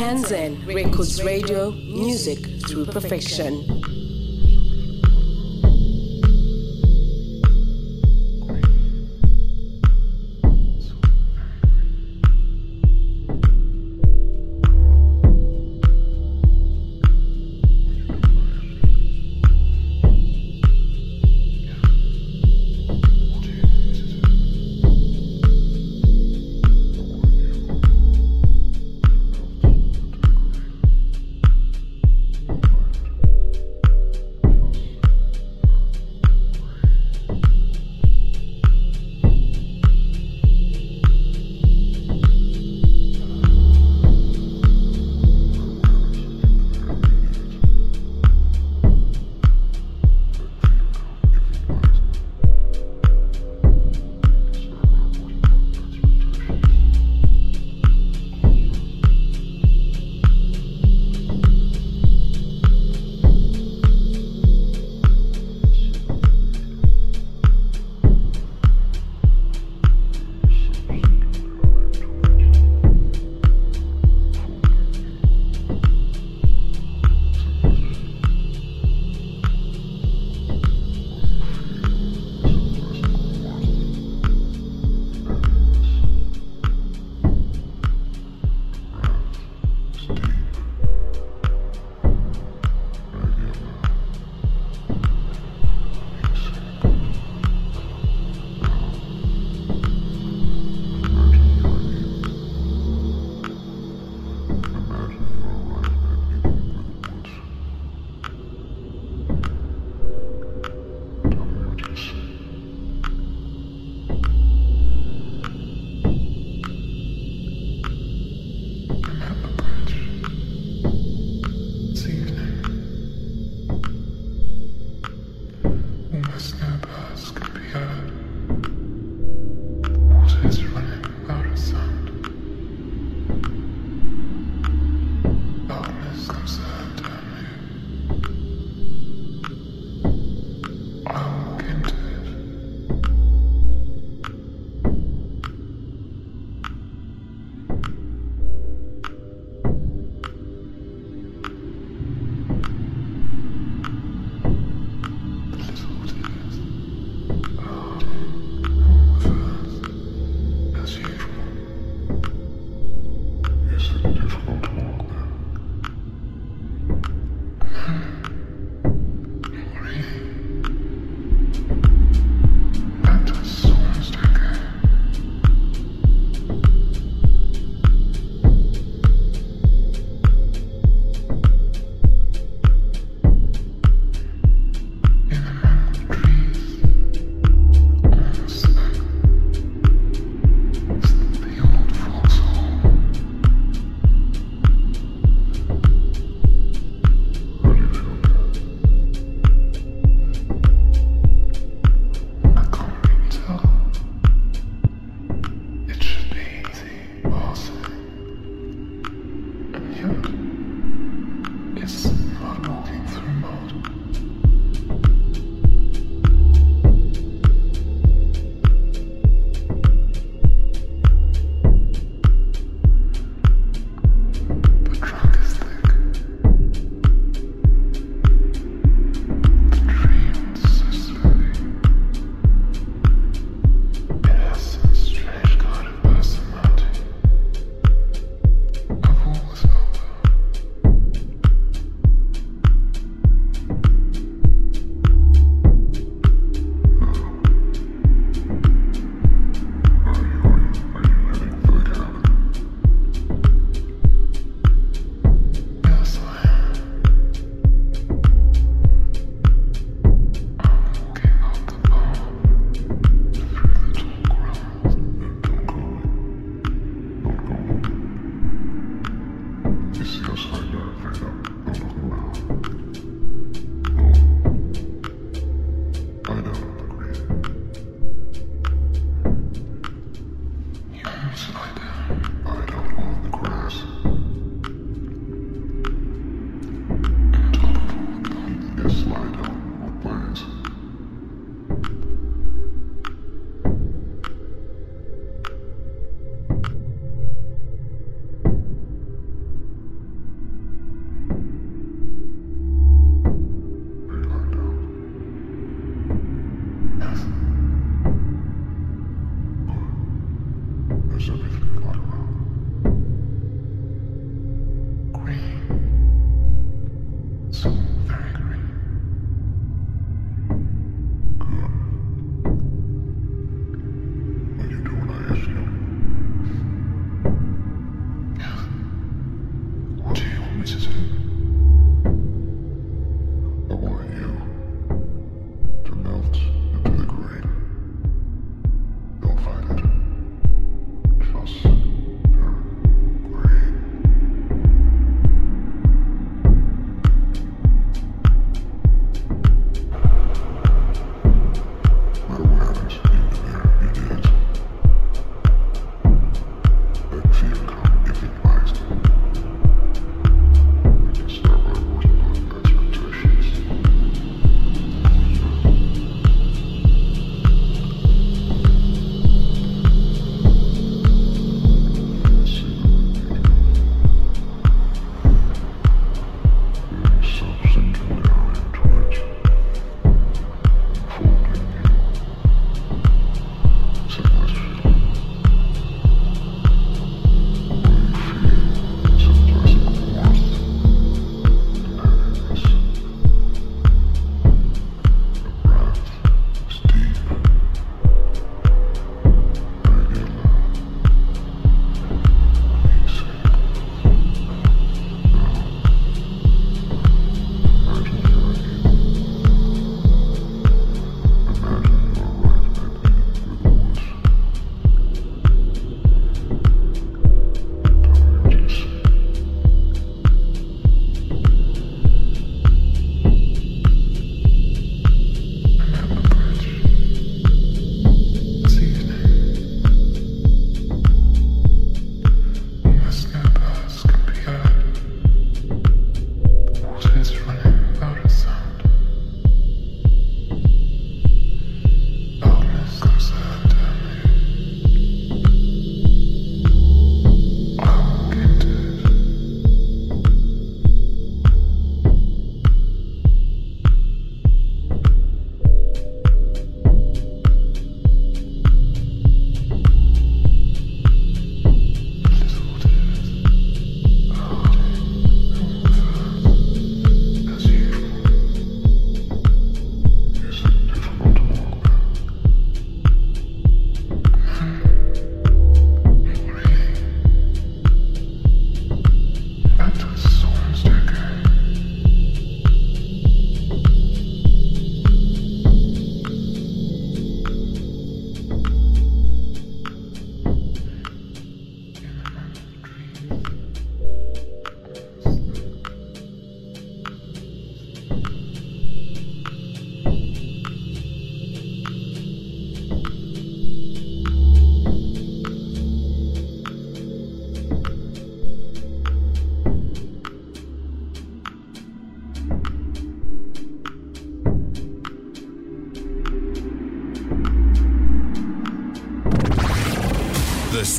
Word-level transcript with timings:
Kanzen 0.00 0.64
Records 0.66 1.22
Radio, 1.22 1.72
music 1.72 2.38
through 2.66 2.86
perfection. 2.86 3.89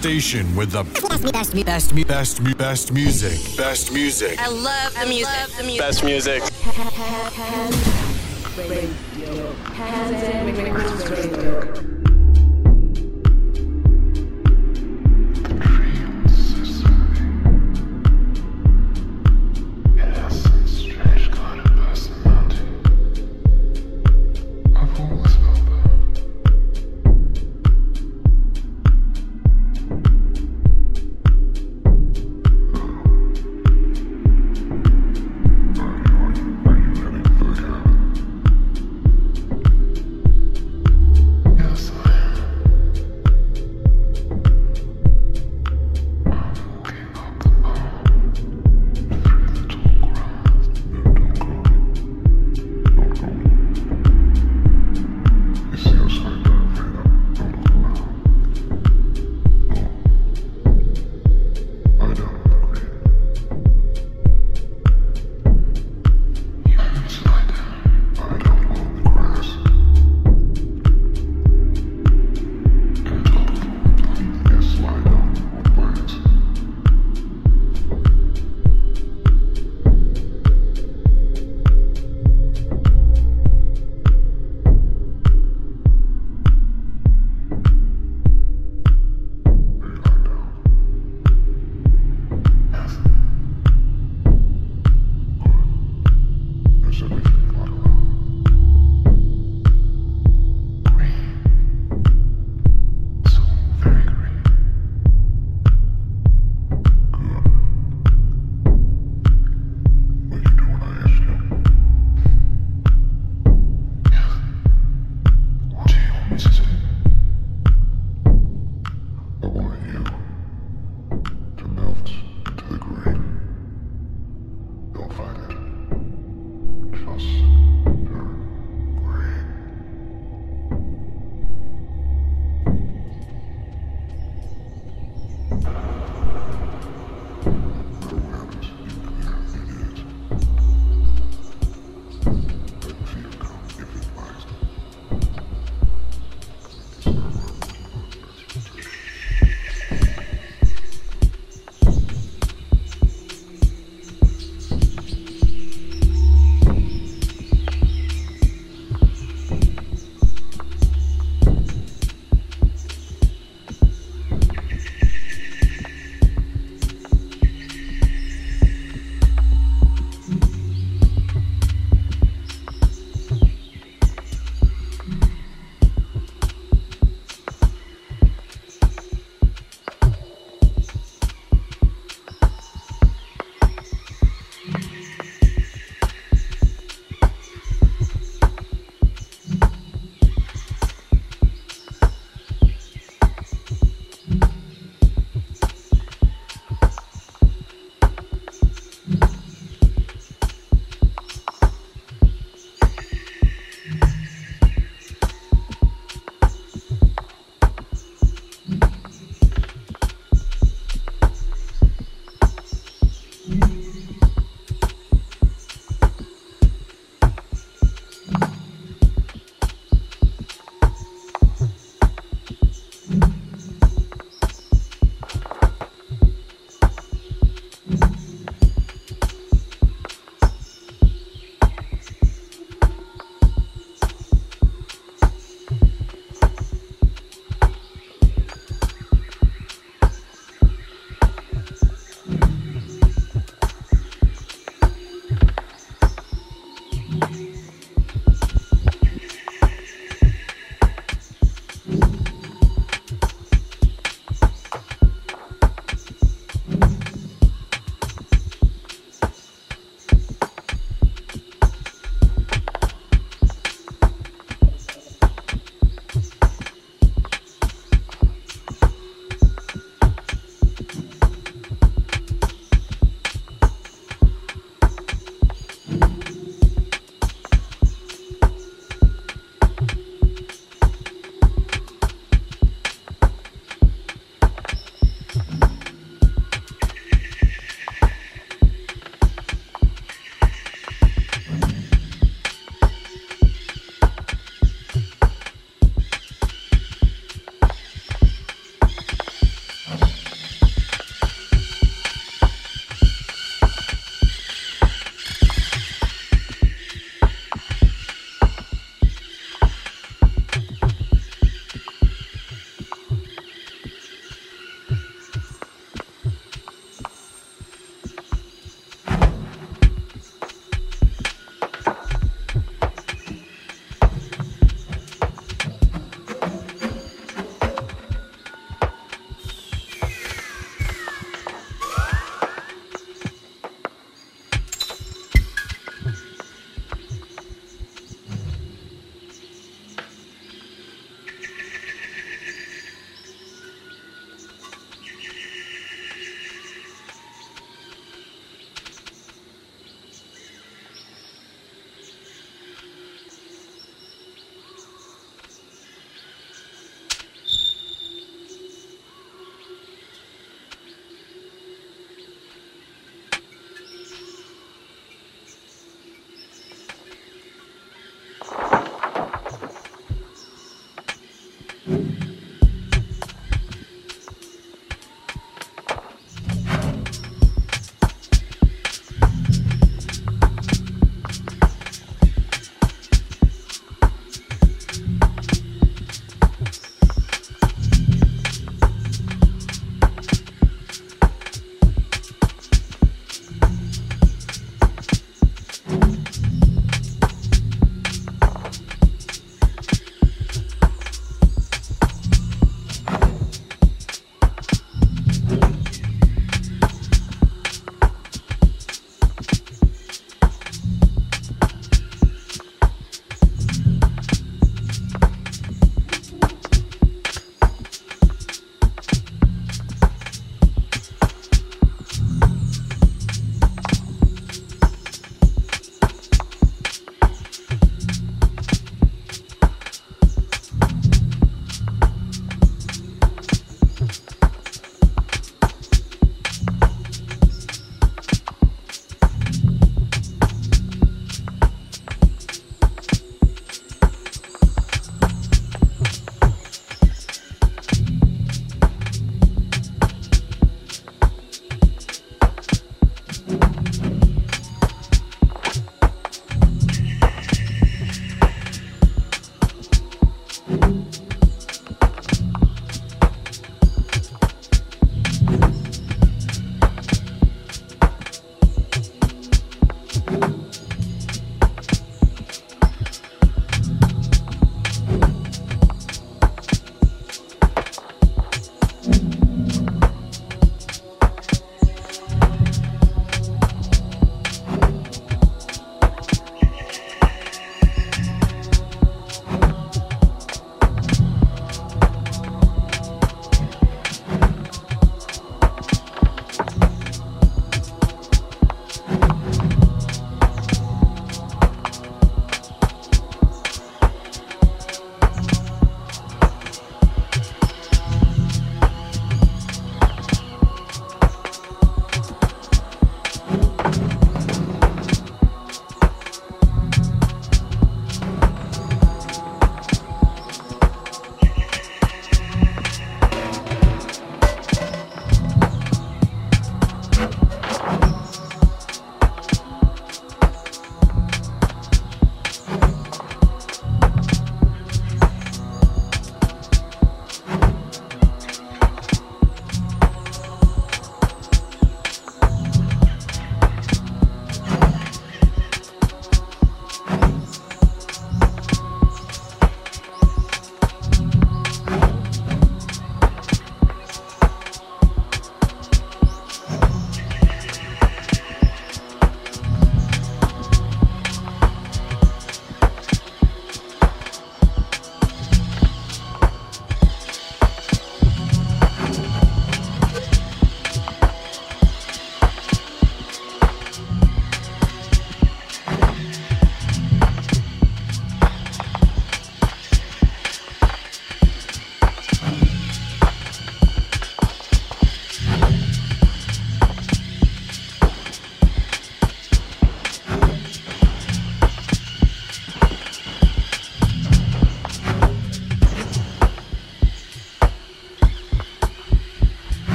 Station 0.00 0.56
with 0.56 0.70
the 0.70 0.82
best, 0.82 1.30
best, 1.30 1.64
best, 1.66 1.94
best, 1.94 2.06
best, 2.06 2.56
best 2.56 2.92
music. 2.94 3.56
Best 3.58 3.92
music. 3.92 4.40
I 4.40 4.48
love 4.48 4.94
the 4.94 5.04
music. 5.04 5.26
Love 5.26 5.56
the 5.58 5.64
music. 5.64 5.78
Best 5.78 6.04
music. 6.04 6.42
Radio. 8.56 9.52
Kanzen 9.76 10.56
Records 10.56 11.89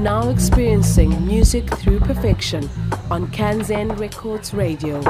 now 0.00 0.30
experiencing 0.30 1.26
music 1.26 1.68
through 1.78 2.00
perfection 2.00 2.68
on 3.10 3.26
Kanzen 3.32 3.98
Records 3.98 4.54
Radio. 4.54 5.02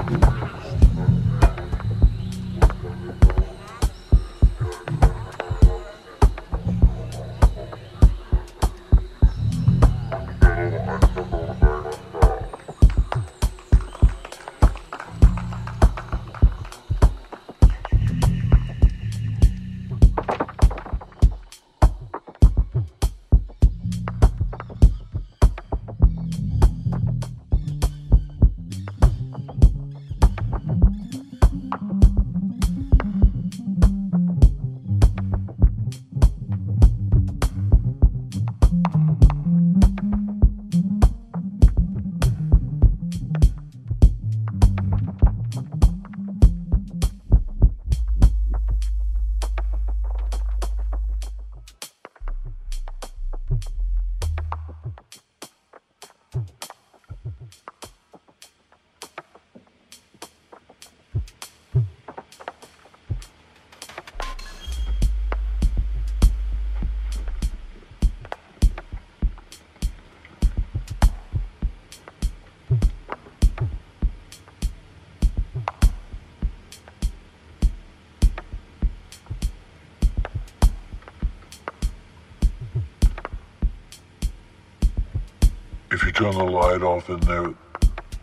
turn 86.21 86.37
the 86.37 86.45
light 86.45 86.83
off 86.83 87.09
in 87.09 87.19
there, 87.21 87.55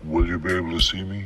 will 0.03 0.27
you 0.27 0.37
be 0.37 0.53
able 0.53 0.69
to 0.69 0.79
see 0.79 1.03
me? 1.03 1.25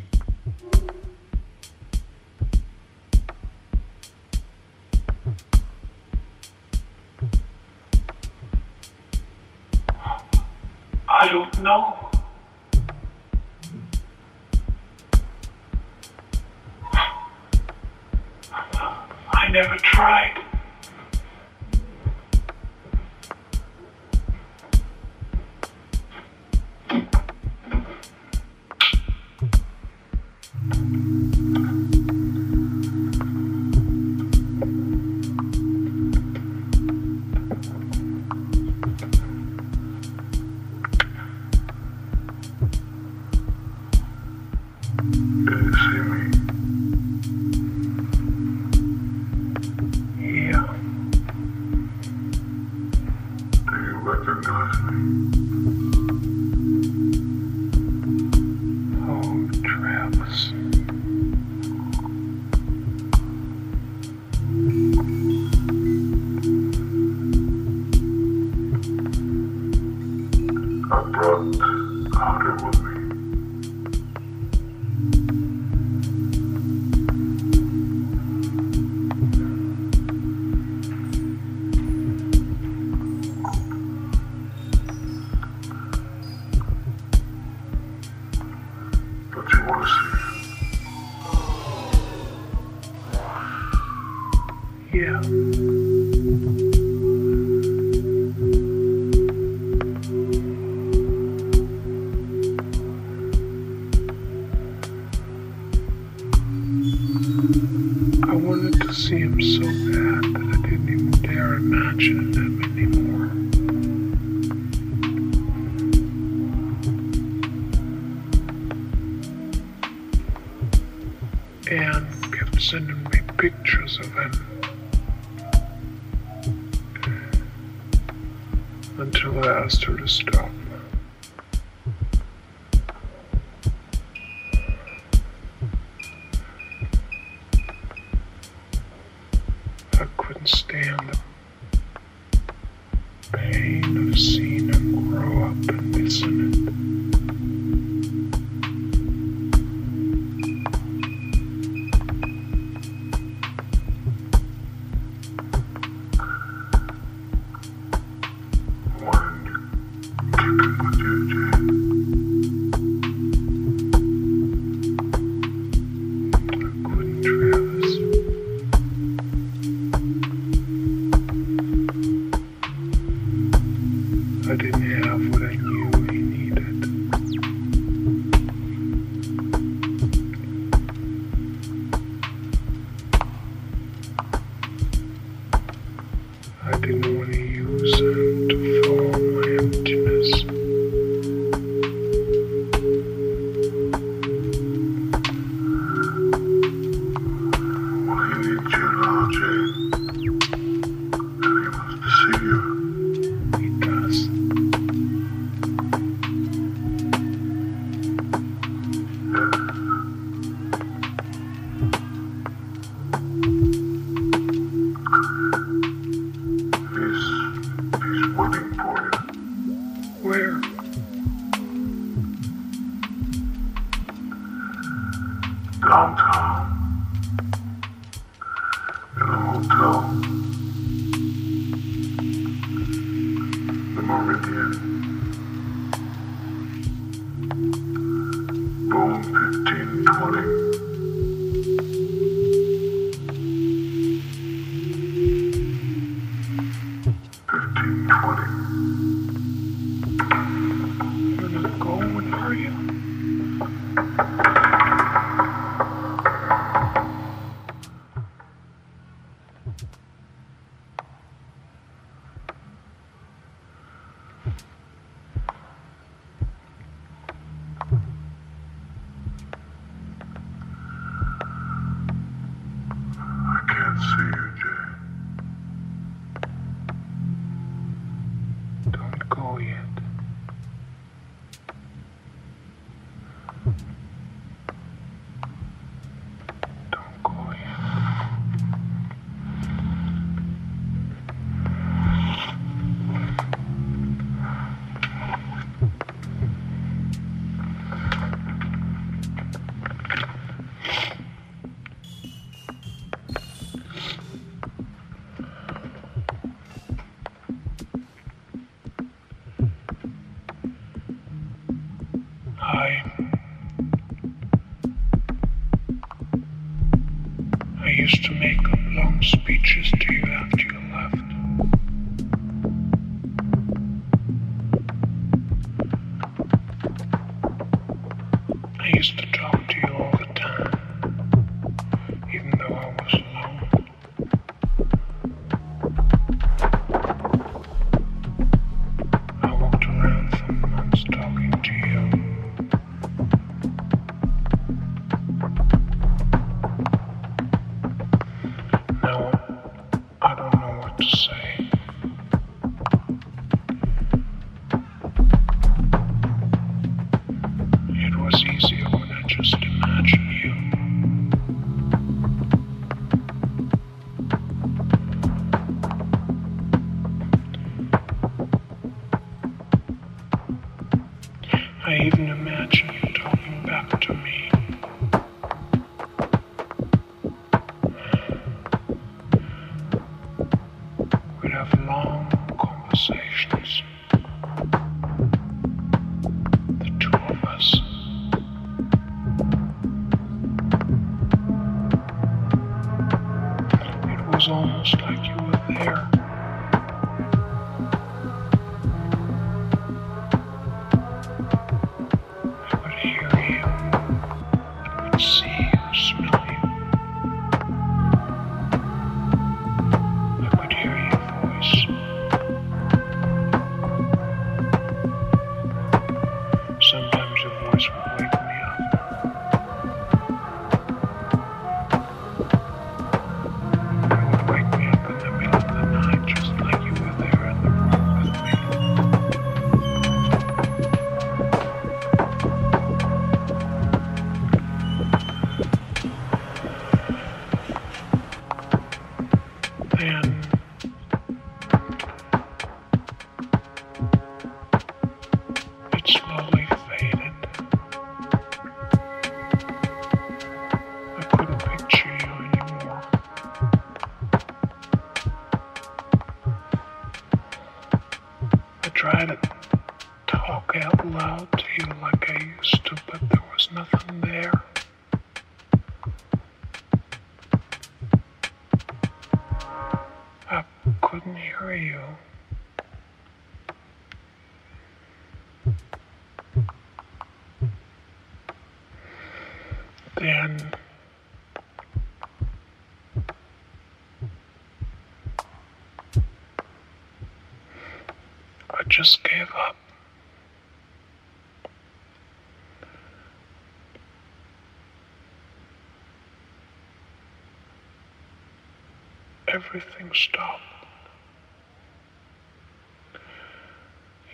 Everything 499.74 500.12
stopped. 500.14 500.62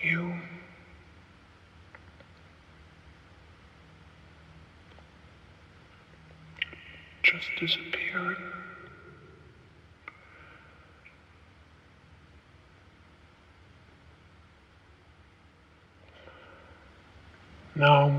You 0.02 0.34
just 7.21 7.50
disappeared. 7.60 8.38
Now 17.76 18.10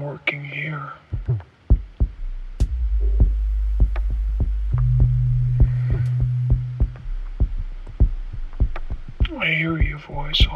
voice 10.19 10.48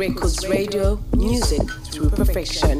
Records 0.00 0.48
Radio, 0.48 0.98
music 1.14 1.60
through 1.92 2.08
perfection. 2.08 2.79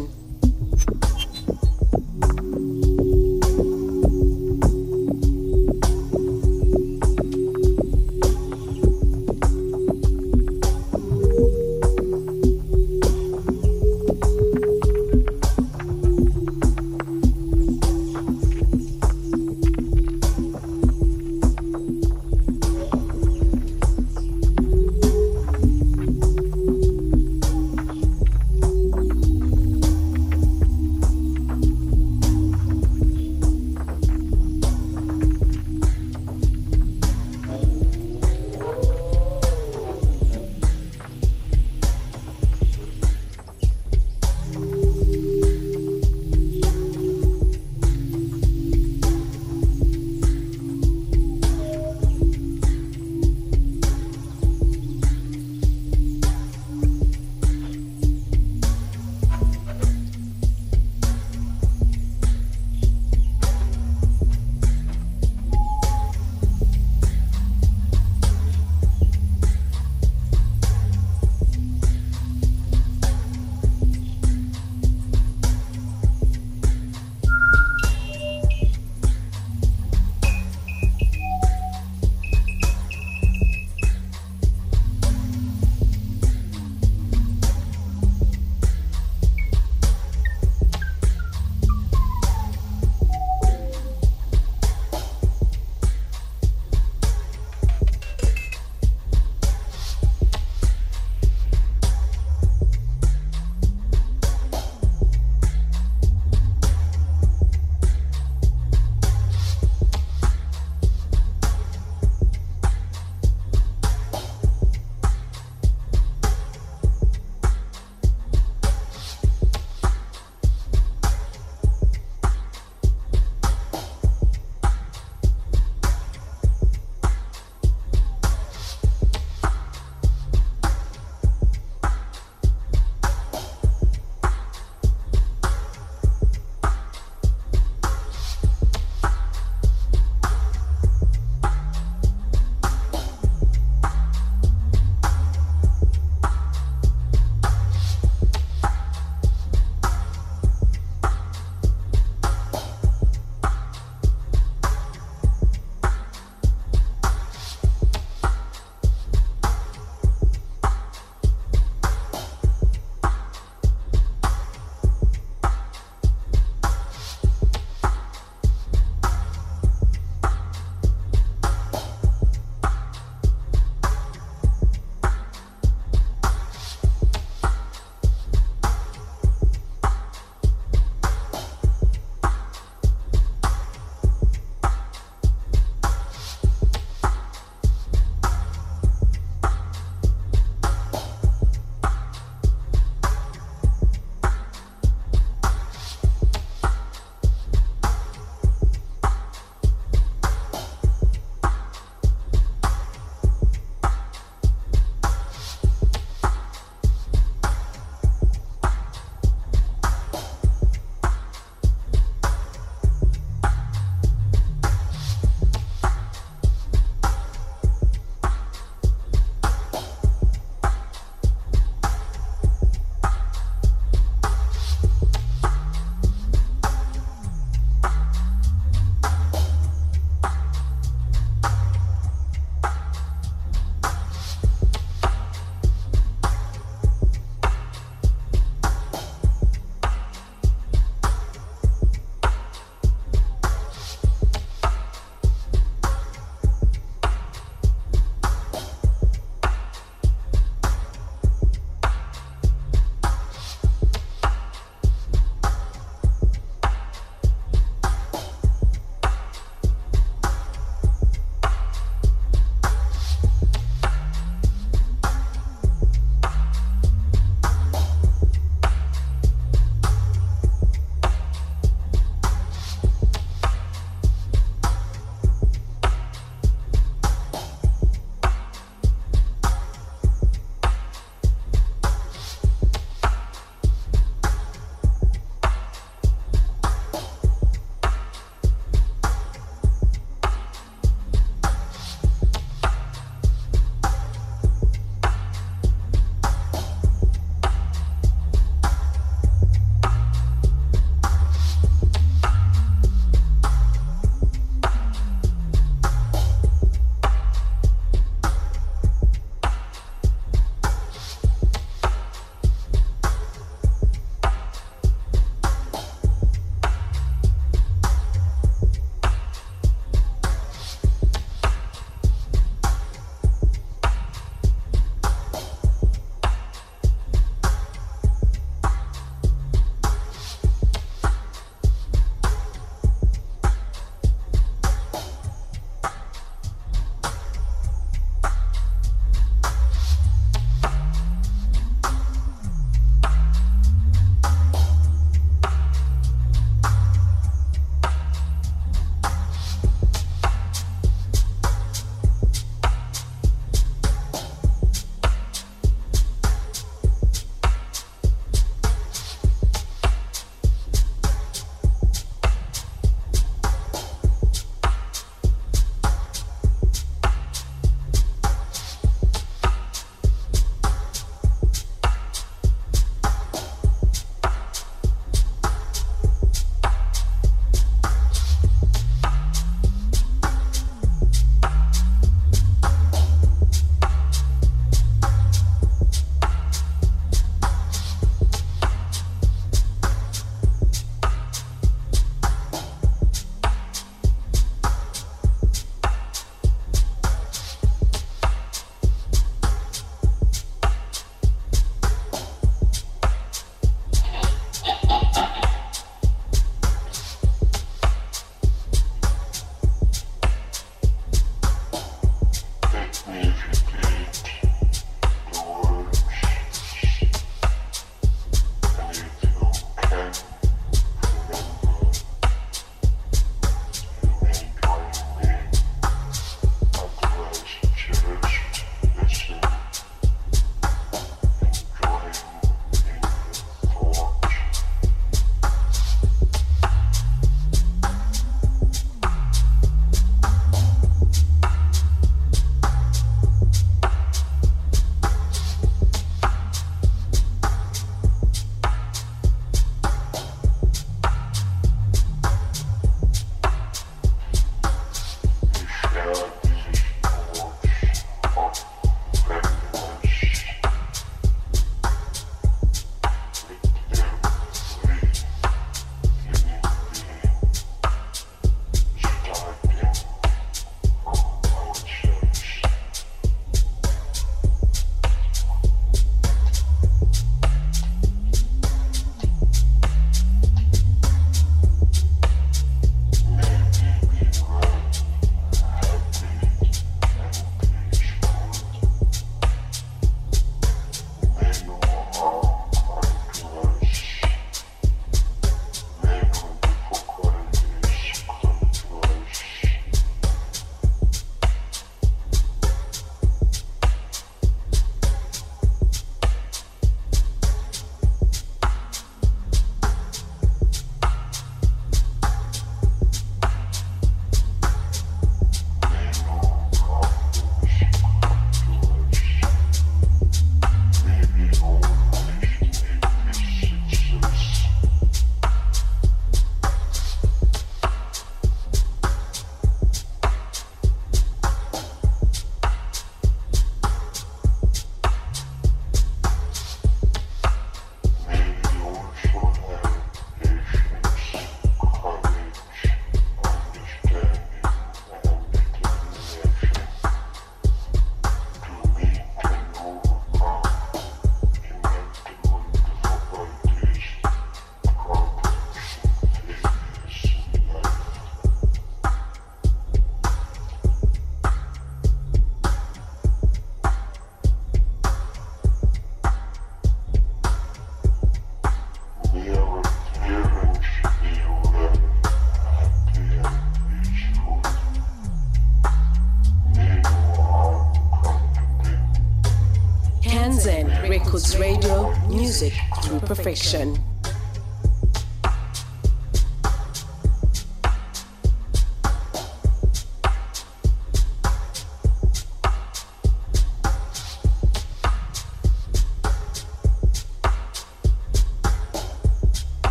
Radio, 581.60 582.10
music 582.30 582.72
through 583.02 583.20
perfection. 583.20 584.09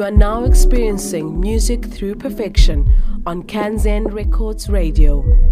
You 0.00 0.06
are 0.06 0.10
now 0.10 0.44
experiencing 0.44 1.38
music 1.38 1.84
through 1.84 2.14
perfection 2.14 2.90
on 3.26 3.42
Kanzen 3.42 4.10
Records 4.10 4.70
Radio. 4.70 5.49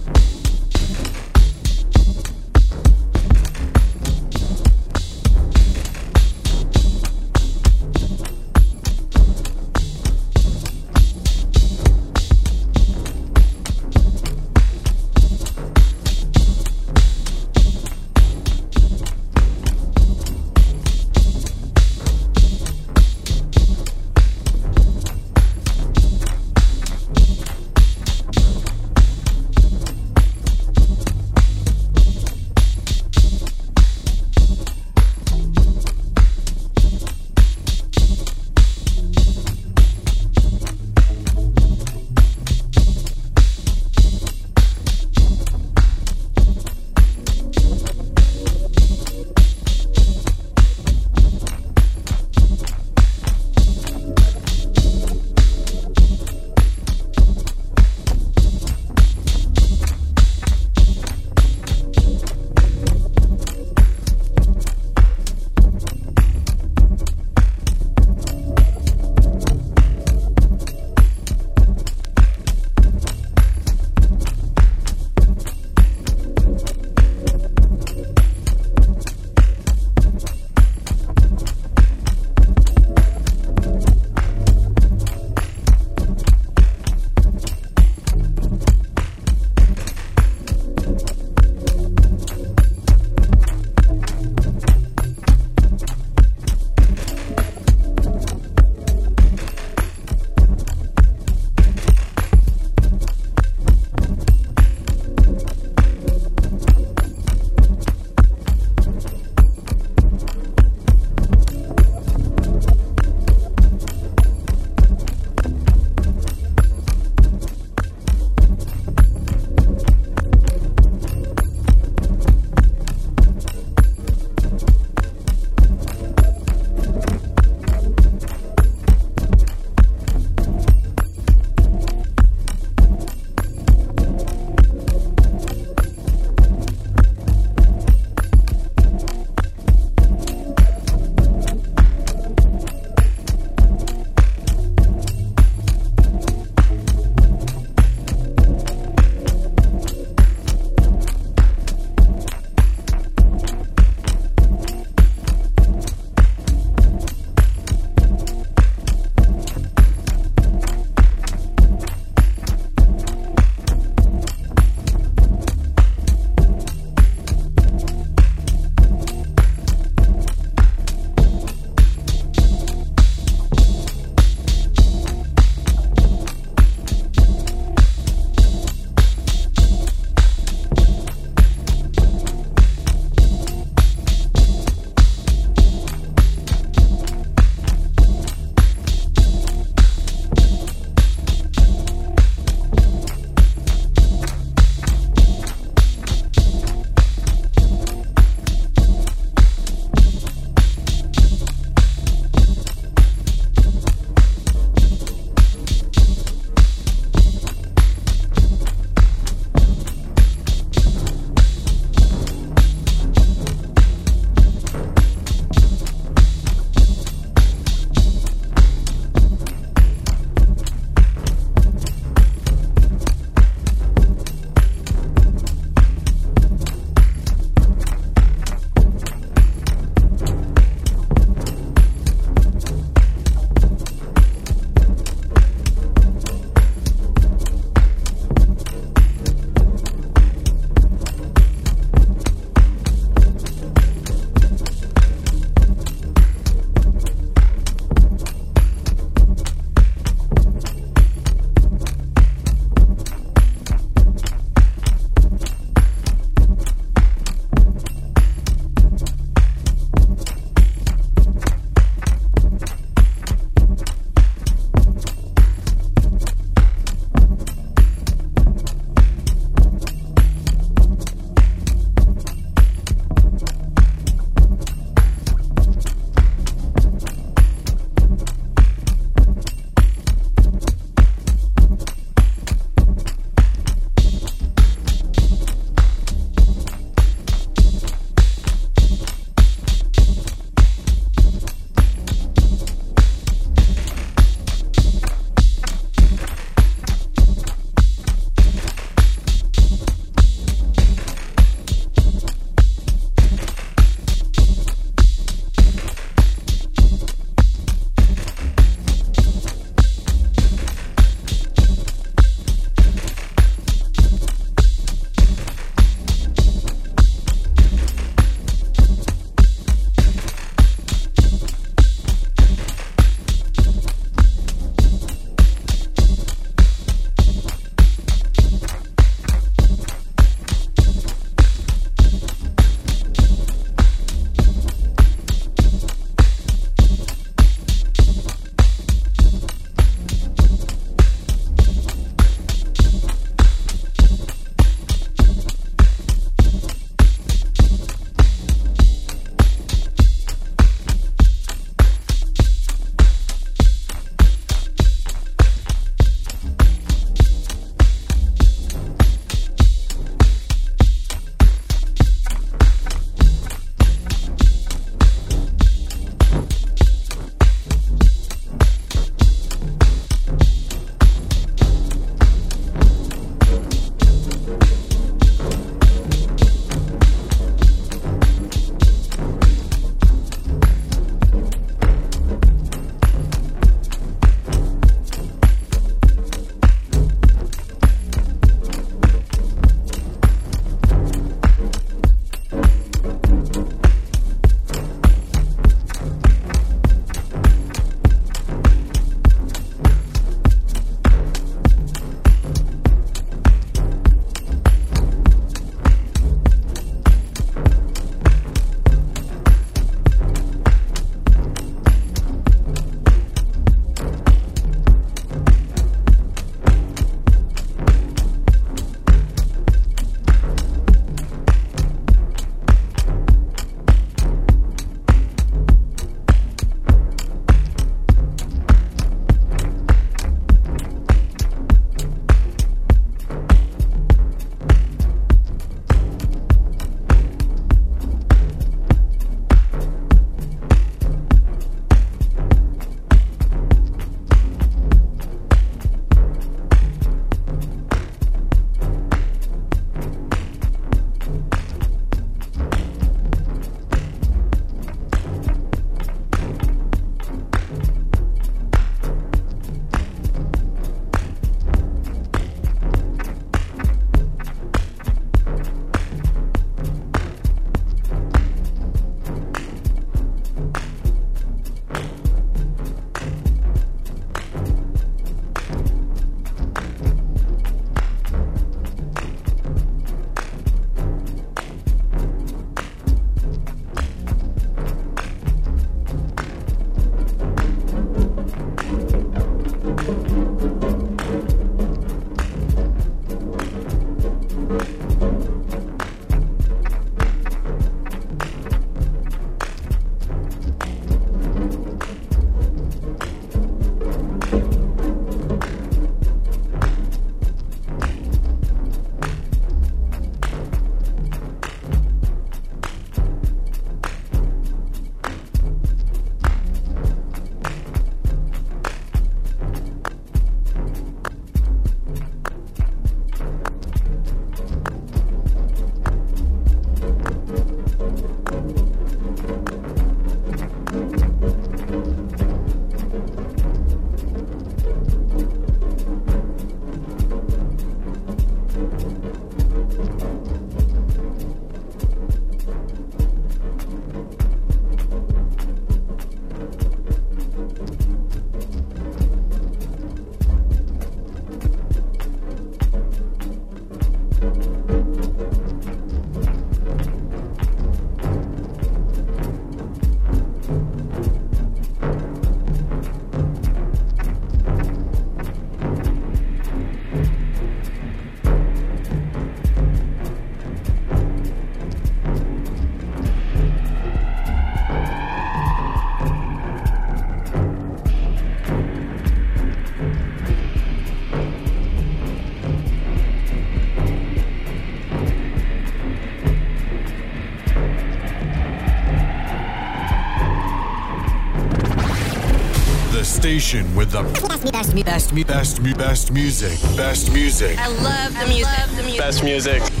Station 593.51 593.93
with 593.97 594.11
the 594.11 594.23
best, 594.23 594.71
best, 594.71 594.95
best, 595.03 595.35
best, 595.45 595.97
best 595.97 596.31
music. 596.31 596.79
Best 596.95 597.33
music. 597.33 597.77
I 597.77 597.87
love 597.87 598.33
the 598.39 598.47
music. 598.47 598.77
Love 598.77 598.95
the 598.95 599.03
music. 599.03 599.19
Best 599.19 599.43
music. 599.43 600.00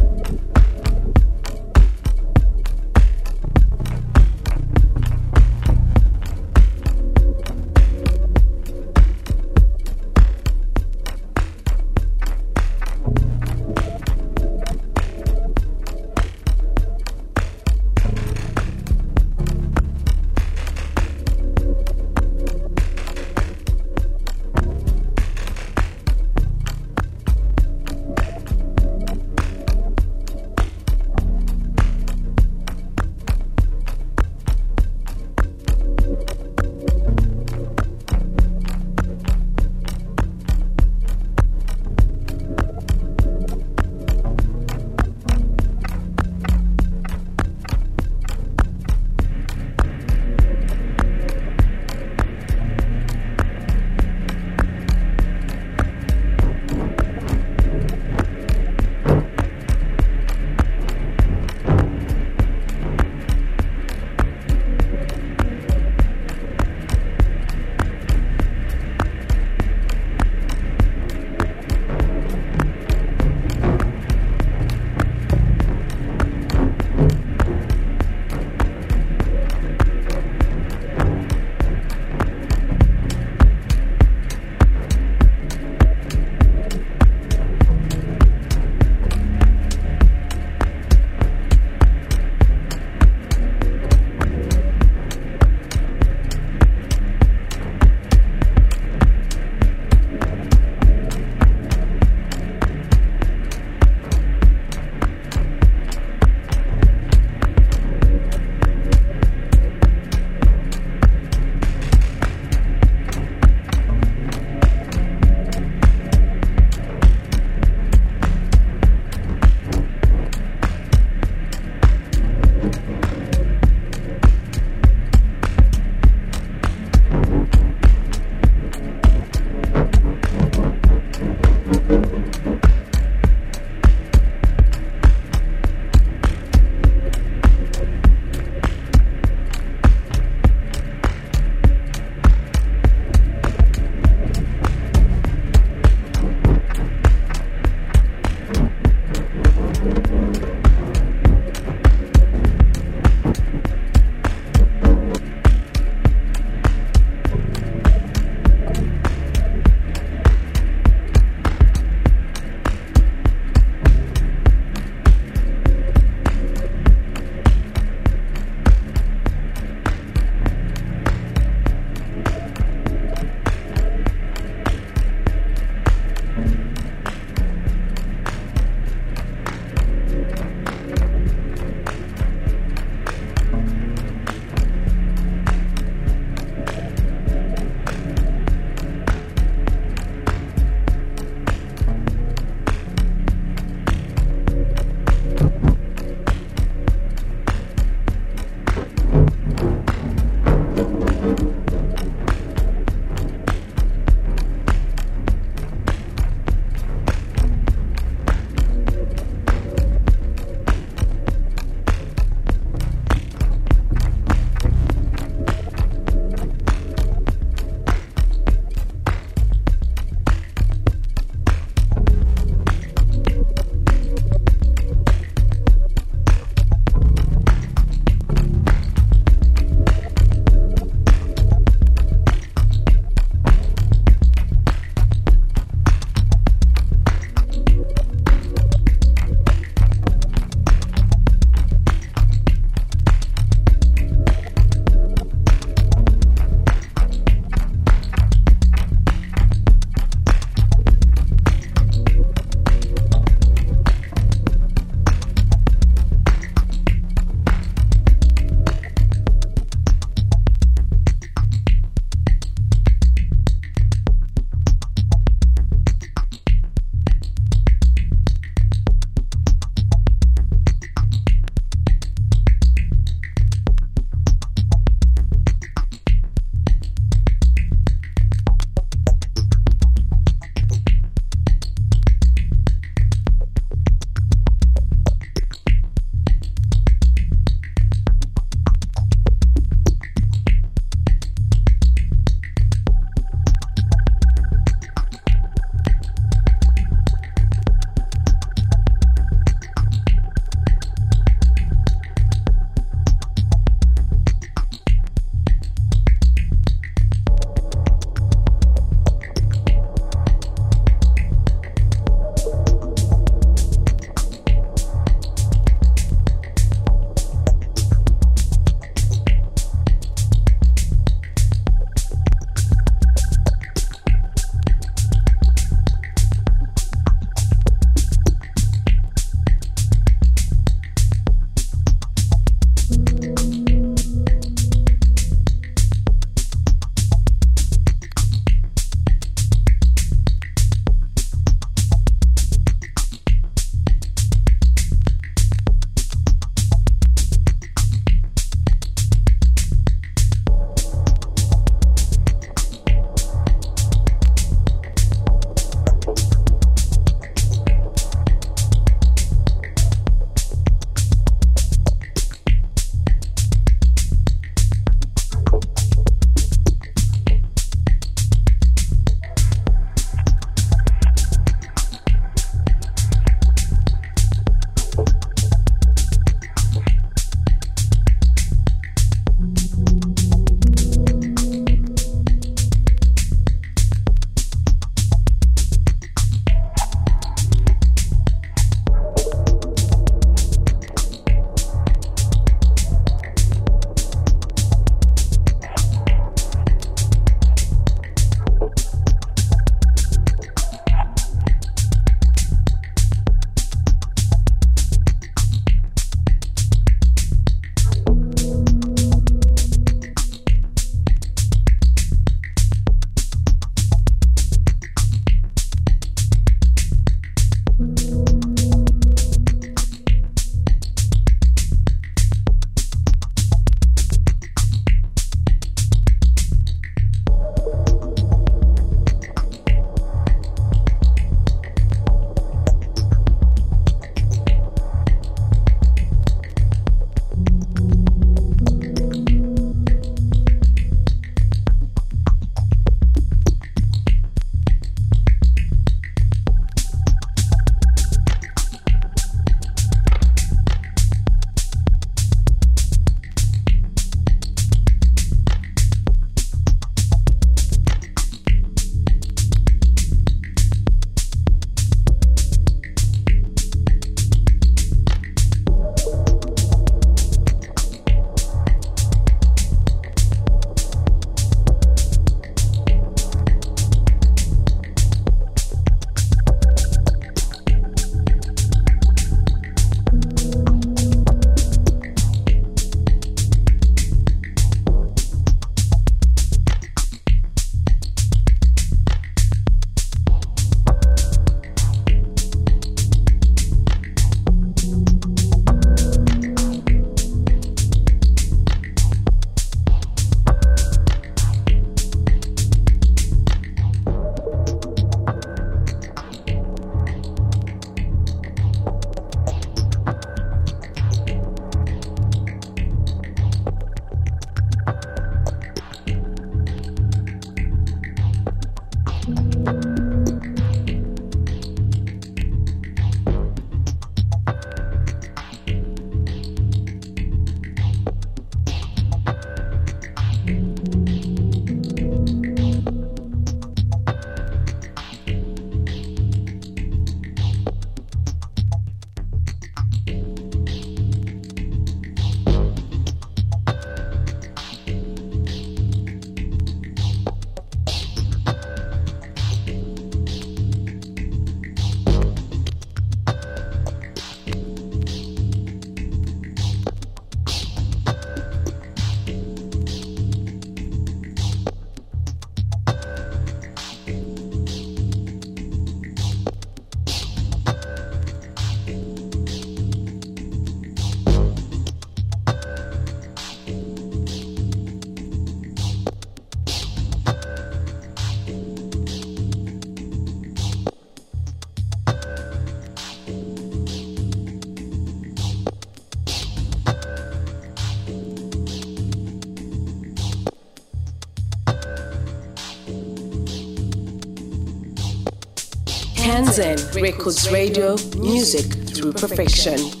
Kanzen 596.31 596.77
Records 596.93 597.51
Radio, 597.51 597.97
music 598.15 598.65
through 598.95 599.11
perfection. 599.11 600.00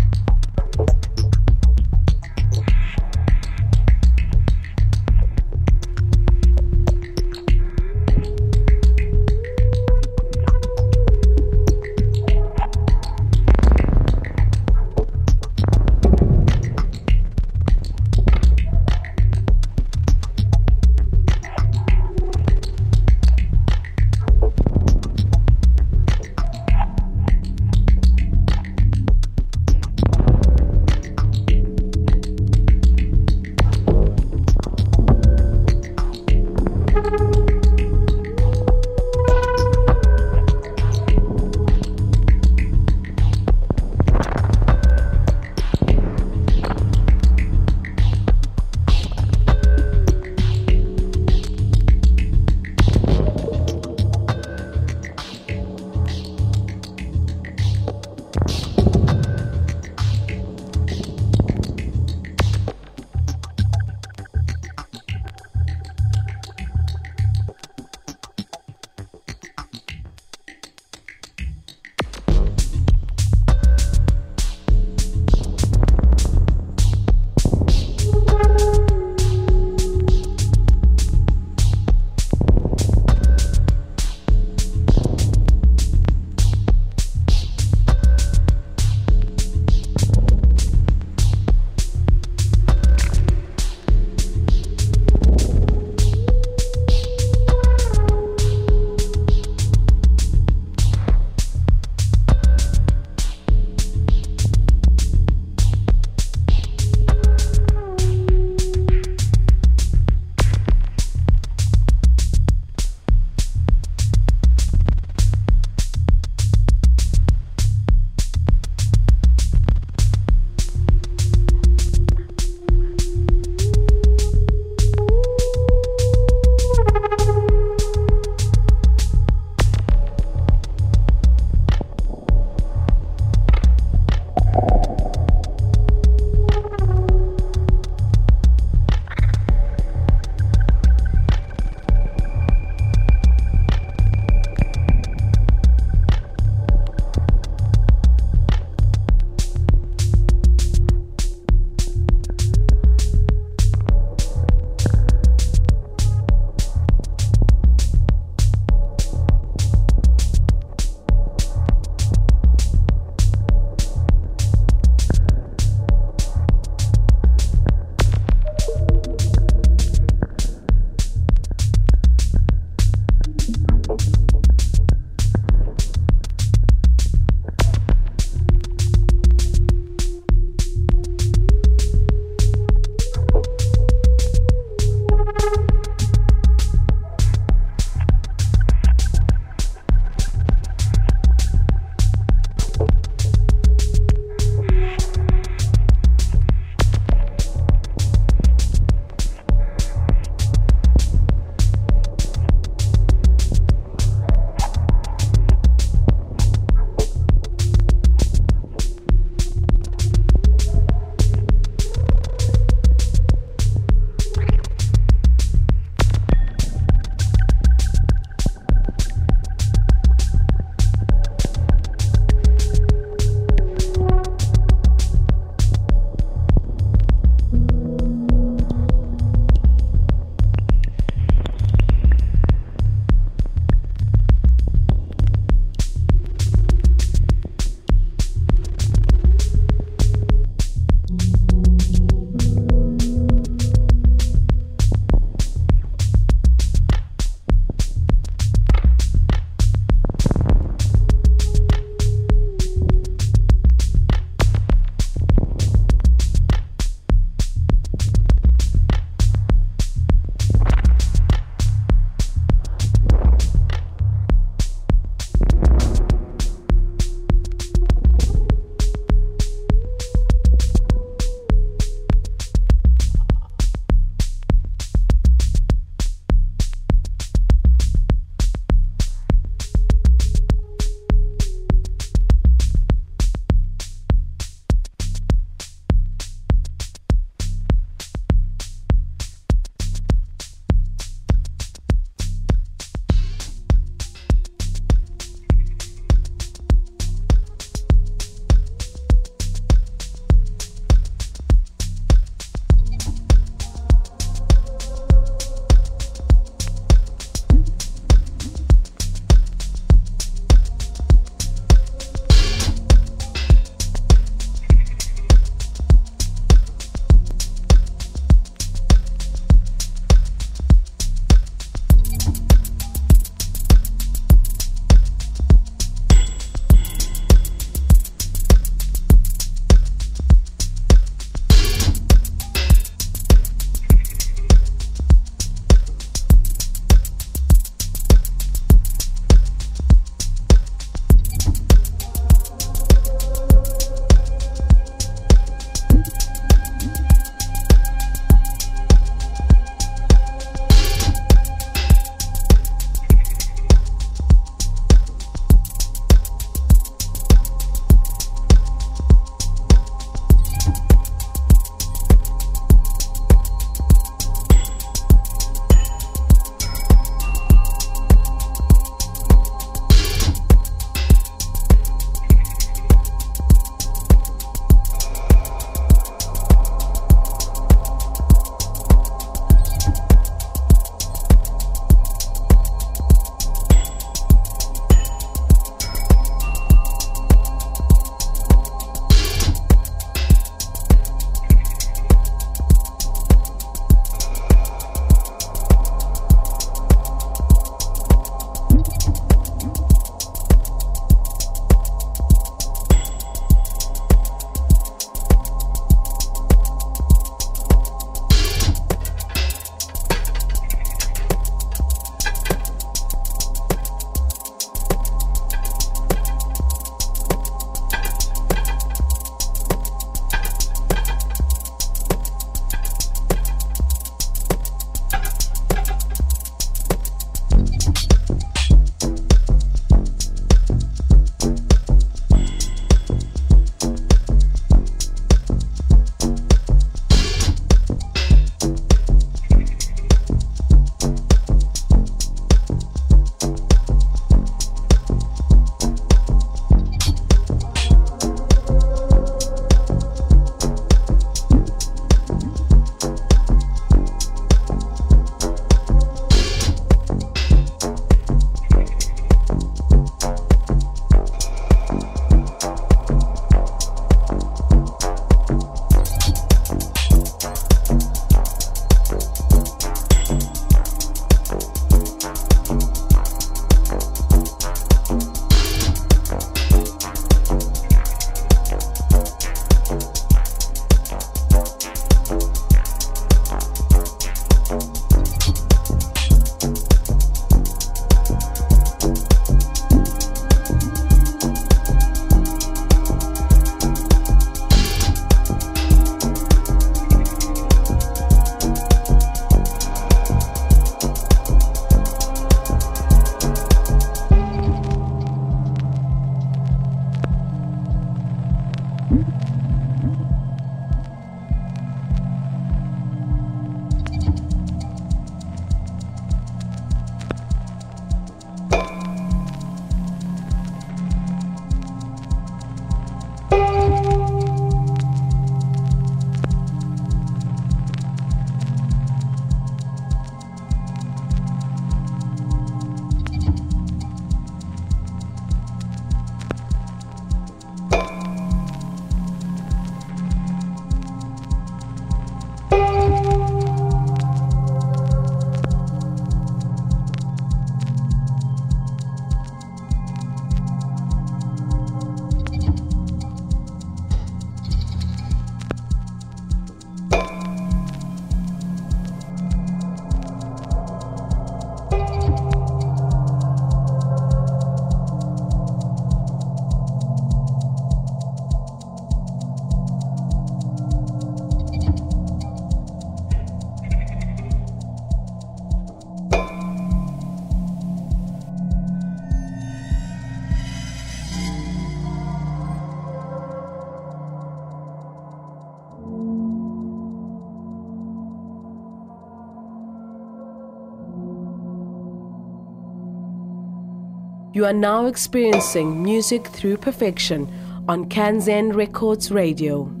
You 594.61 594.67
are 594.67 594.73
now 594.73 595.07
experiencing 595.07 596.03
music 596.03 596.45
through 596.45 596.77
perfection 596.77 597.51
on 597.87 598.07
Kanzen 598.09 598.75
Records 598.75 599.31
Radio. 599.31 600.00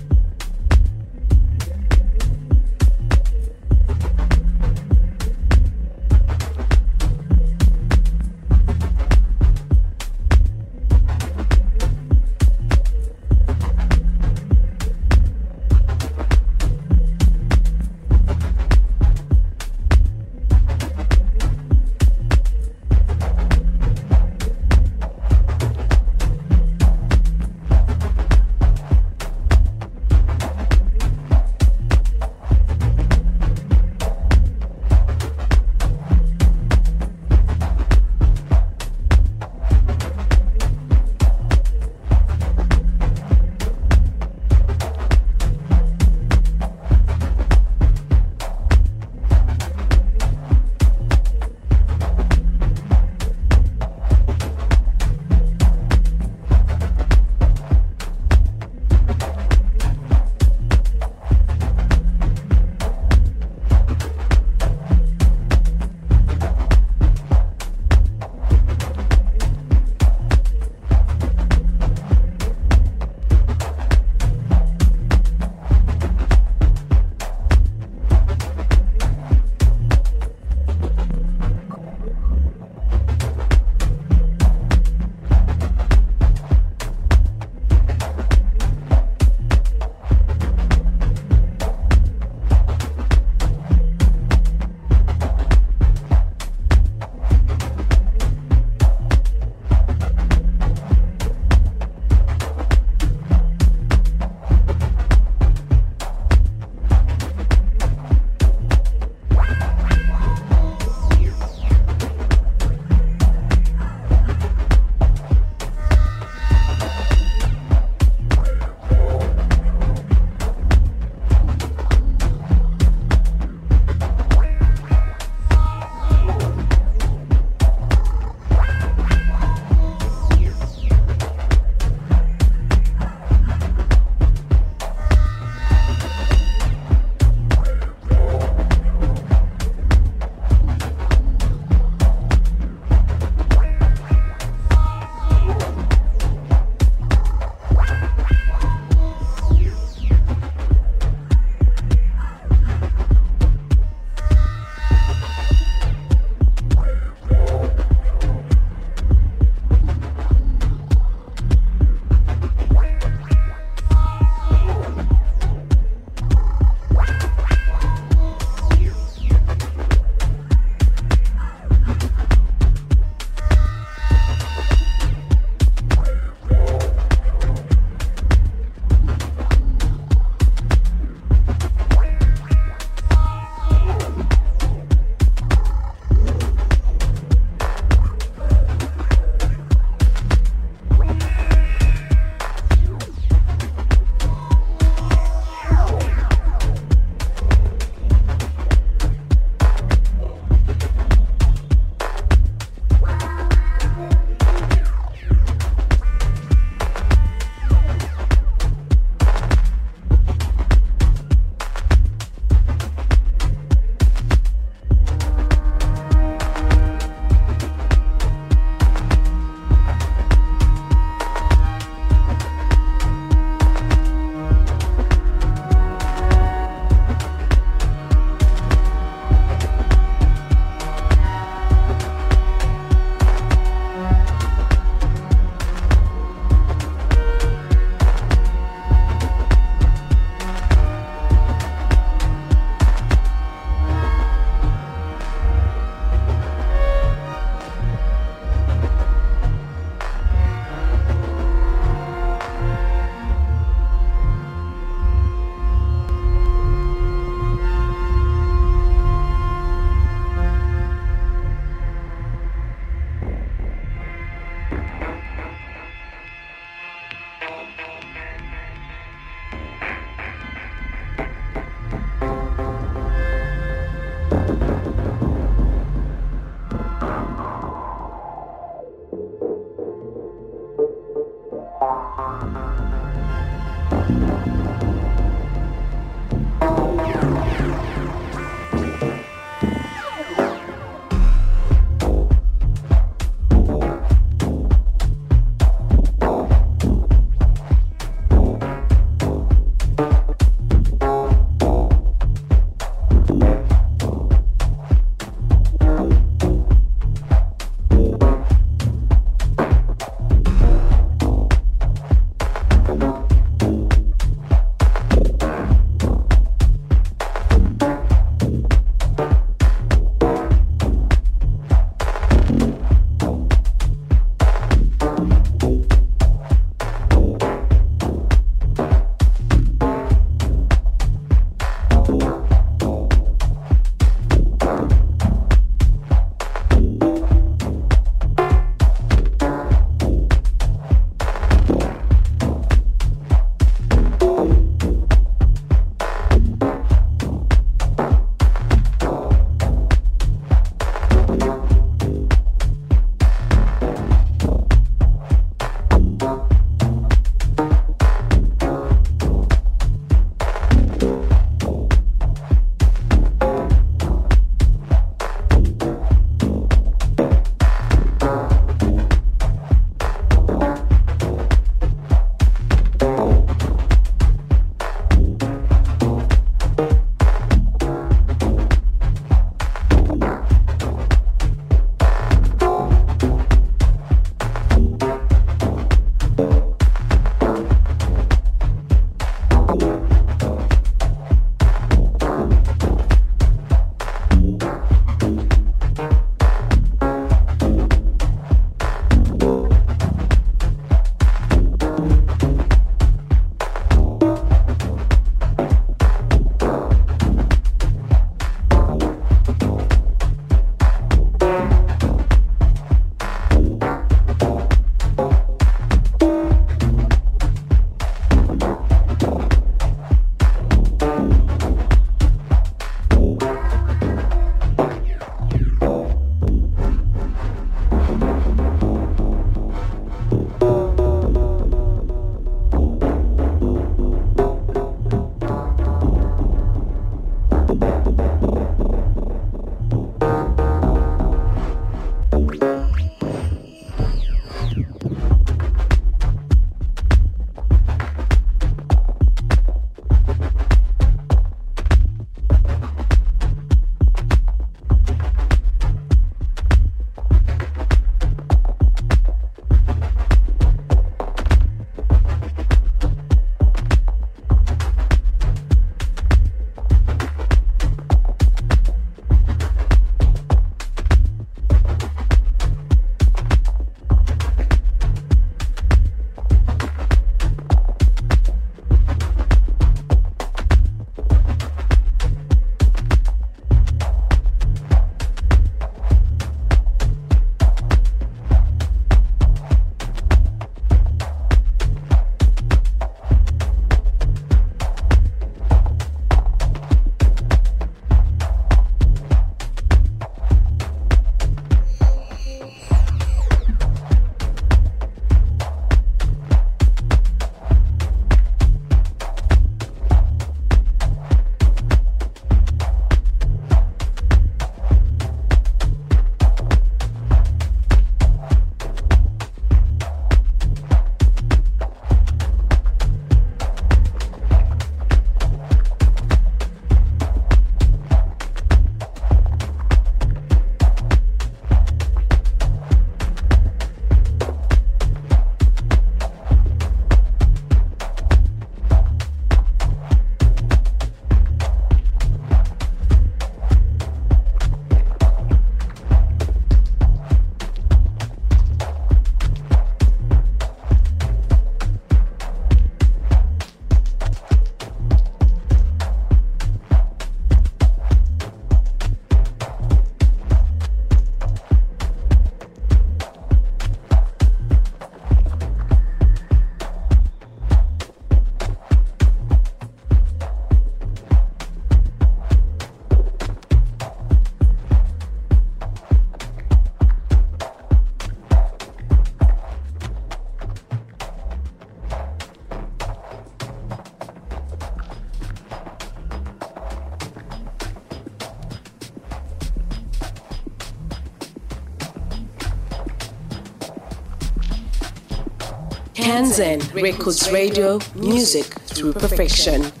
Kanzen 596.41 596.81
Records 596.95 597.51
Radio, 597.51 597.99
music 598.15 598.65
through 598.95 599.13
perfection. 599.13 600.00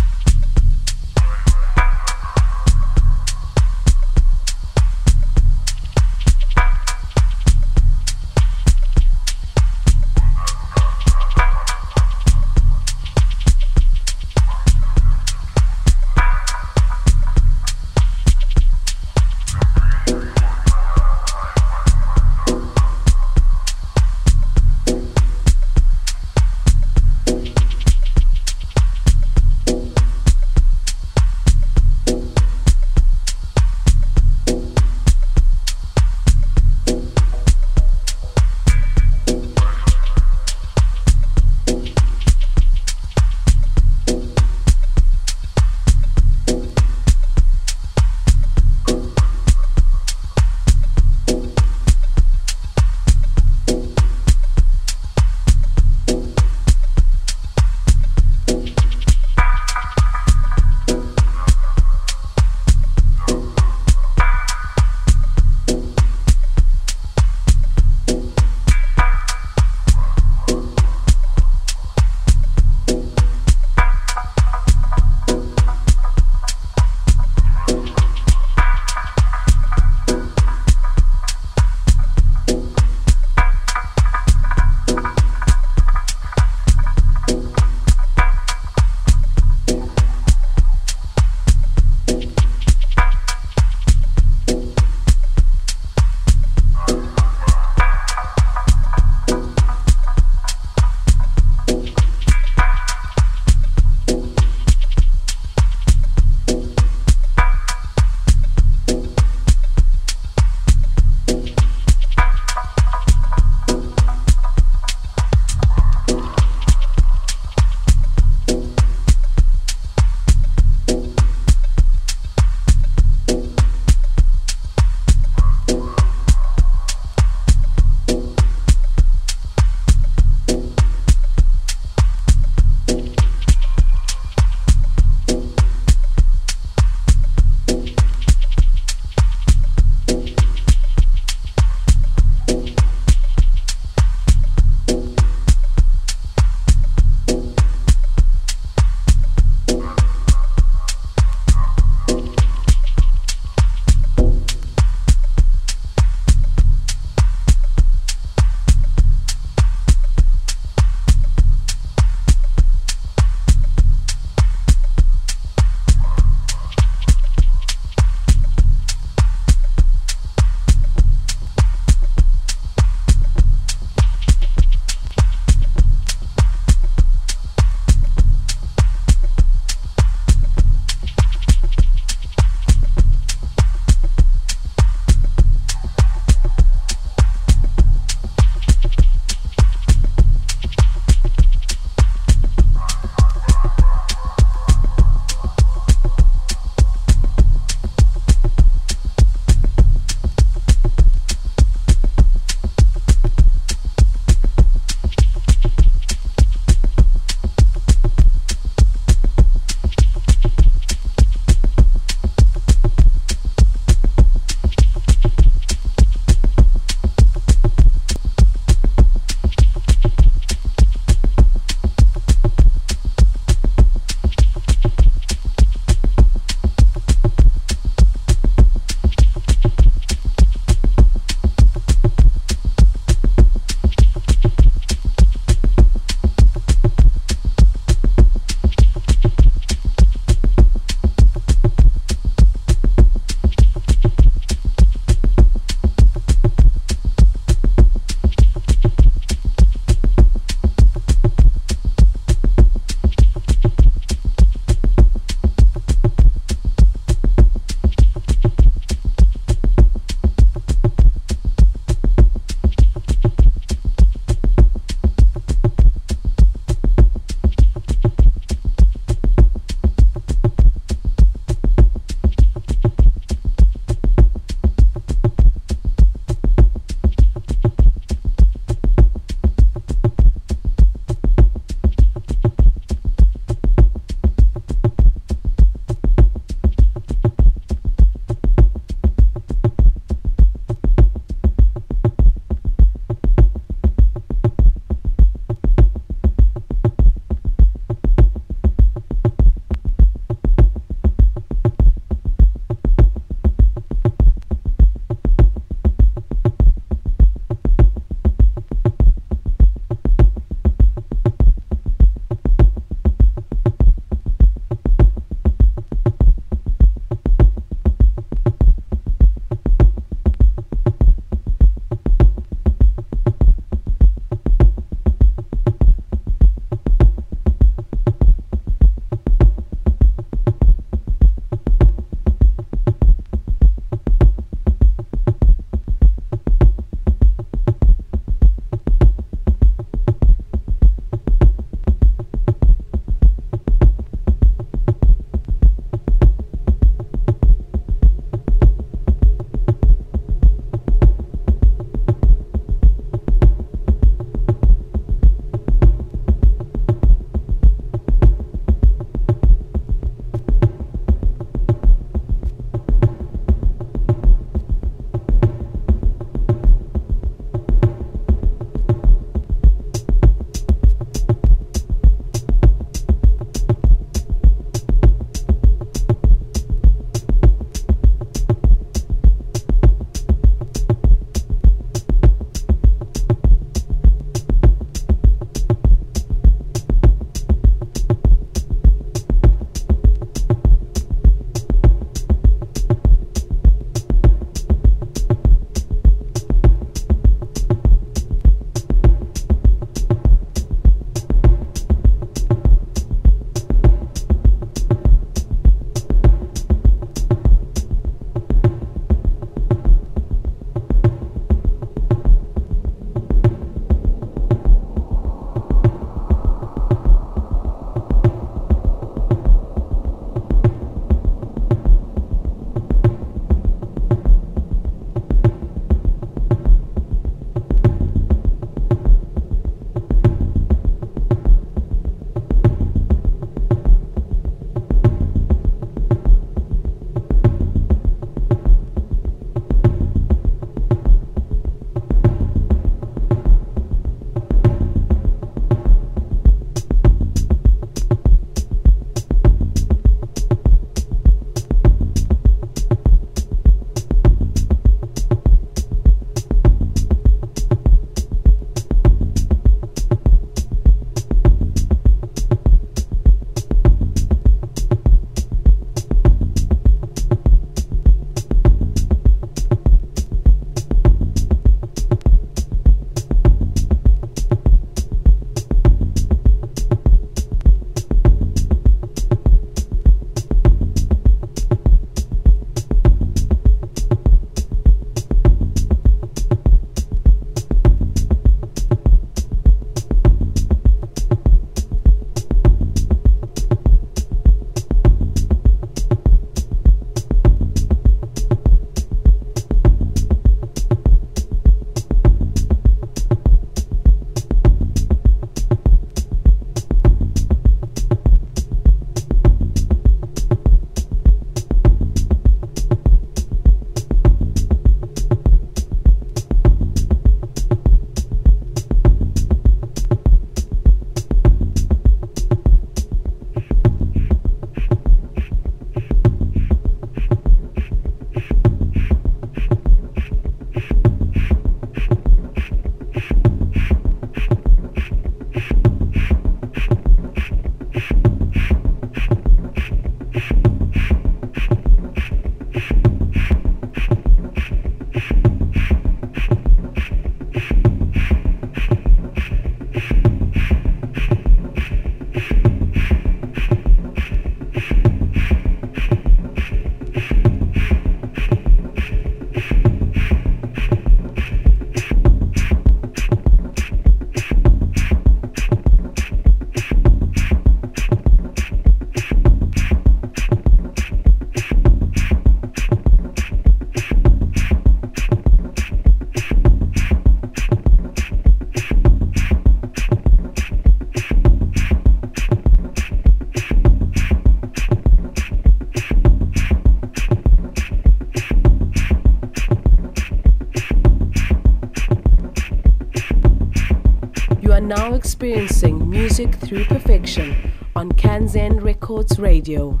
Experiencing 595.38 596.10
music 596.10 596.52
through 596.56 596.84
perfection 596.86 597.70
on 597.94 598.10
Kanzen 598.10 598.82
Records 598.82 599.38
Radio. 599.38 600.00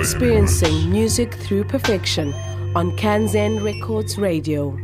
Experiencing 0.00 0.90
music 0.90 1.34
through 1.34 1.62
perfection 1.62 2.32
on 2.74 2.90
Kanzen 2.96 3.62
Records 3.62 4.16
Radio. 4.16 4.74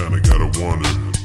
Kinda 0.00 0.18
gotta 0.20 0.60
wonder. 0.60 1.19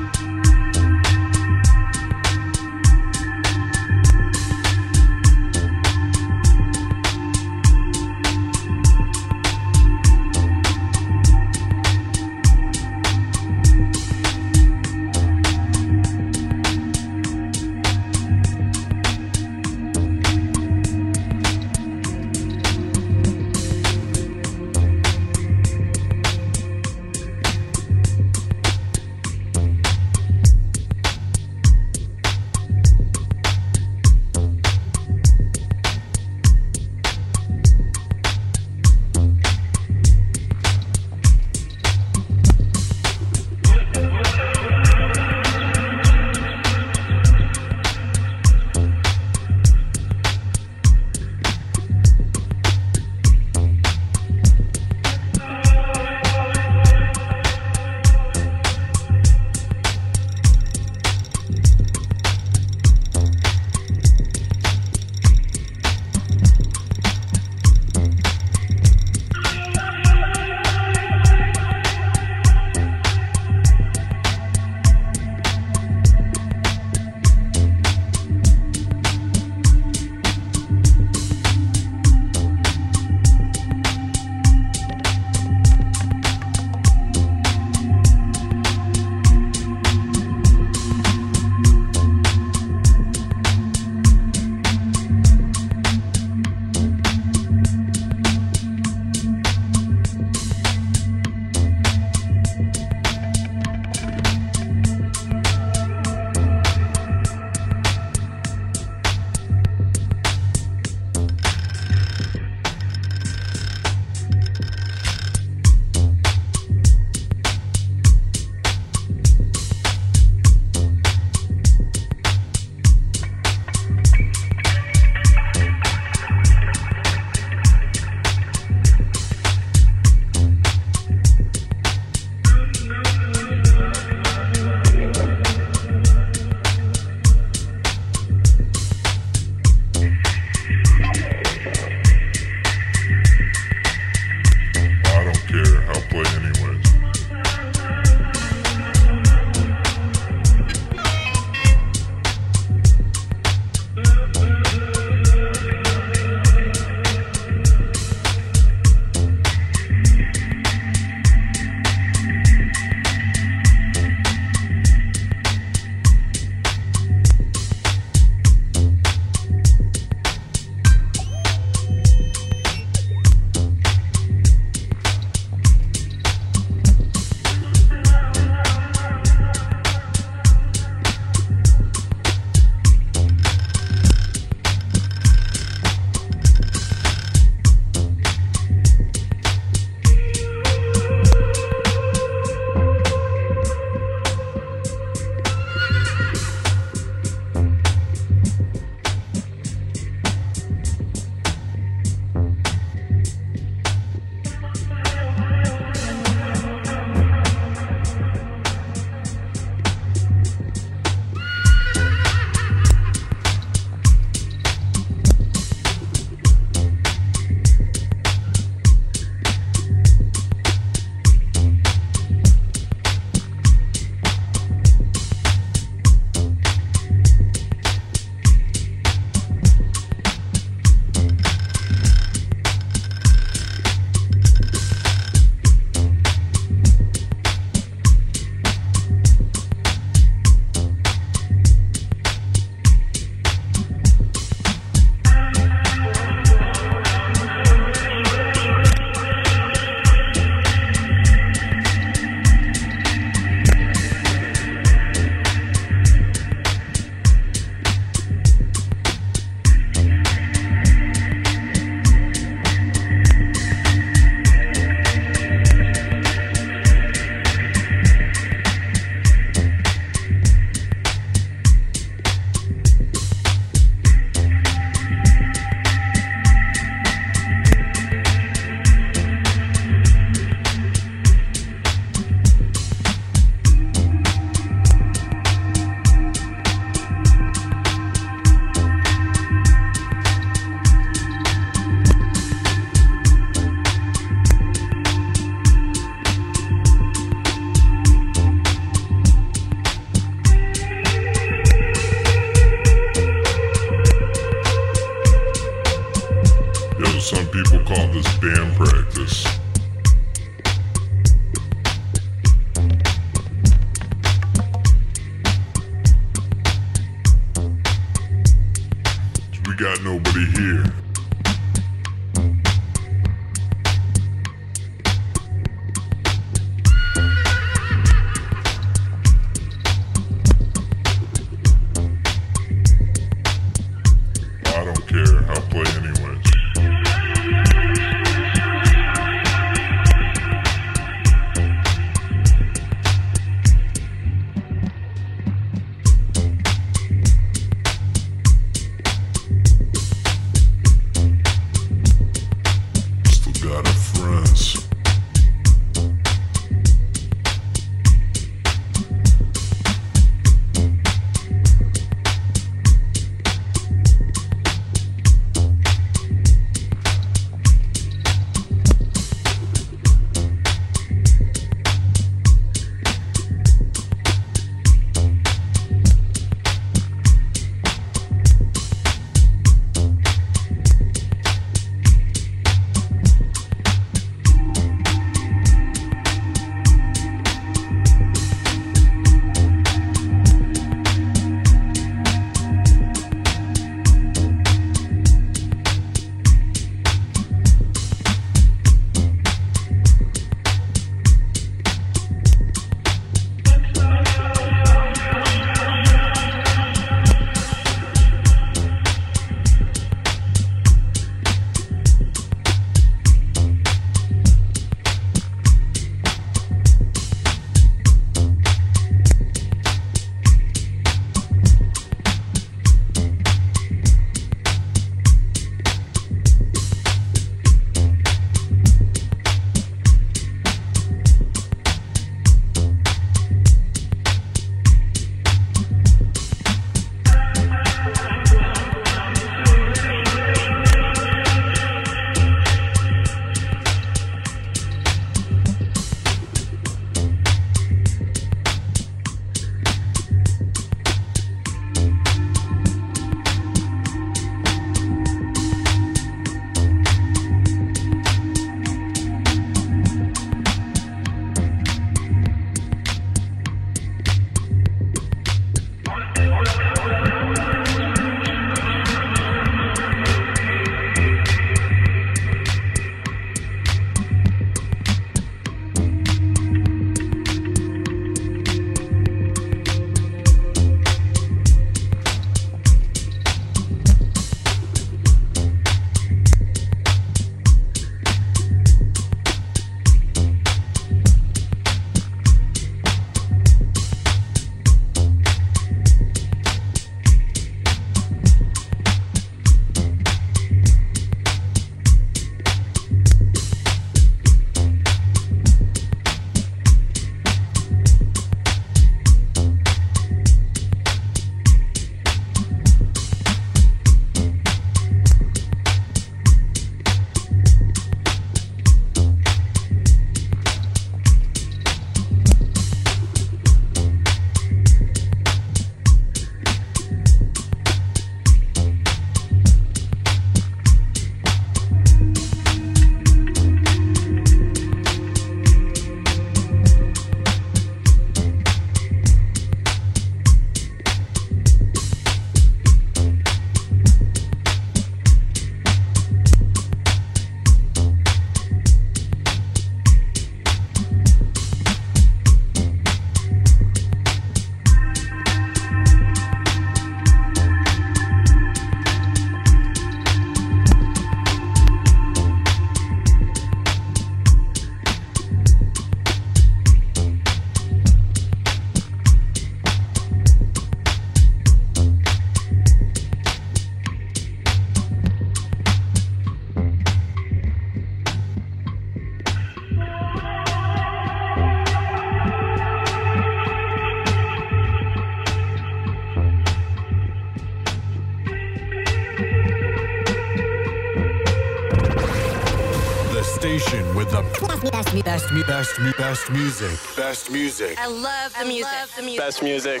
Best, 595.50 595.66
best, 595.66 595.98
best, 595.98 596.16
best 596.16 596.50
music. 596.52 597.16
Best 597.16 597.50
music. 597.50 597.98
I 597.98 598.06
love 598.06 598.54
the 598.56 598.64
music. 598.66 598.86
the 599.16 599.22
music. 599.22 599.38
Best 599.40 599.62
music. 599.64 600.00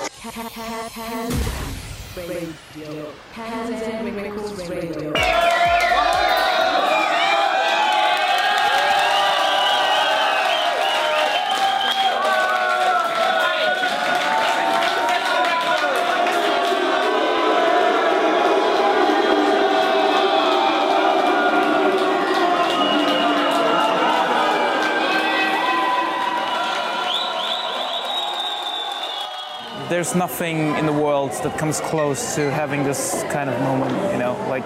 Radio. 2.16 3.12
Kanzen 3.34 4.14
Records 4.14 4.68
Radio. 4.68 5.59
There's 30.00 30.14
nothing 30.14 30.74
in 30.76 30.86
the 30.86 30.92
world 30.94 31.30
that 31.42 31.58
comes 31.58 31.78
close 31.78 32.34
to 32.34 32.50
having 32.50 32.82
this 32.84 33.22
kind 33.24 33.50
of 33.50 33.60
moment, 33.60 33.92
you 34.10 34.18
know, 34.18 34.32
like 34.48 34.64